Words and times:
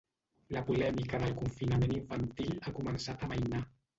La 0.55 0.63
polèmica 0.69 1.19
del 1.23 1.35
confinament 1.41 1.93
infantil 1.97 2.57
ha 2.71 2.75
començat 2.81 3.21
a 3.21 3.29
amainar. 3.31 3.63